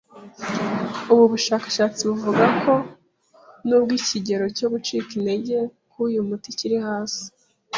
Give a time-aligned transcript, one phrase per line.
[1.11, 2.73] Ubu bushakashatsi buvuga ko
[3.67, 5.57] nubwo ikigero cyo gucika intege
[5.91, 7.23] k'uyu muti kikiri hasi